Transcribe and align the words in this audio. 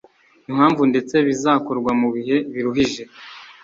impavu 0.49 0.83
ndetse 0.91 1.15
bizakorwa 1.27 1.91
mu 2.01 2.07
bihe 2.15 2.37
biruhije 2.53 3.03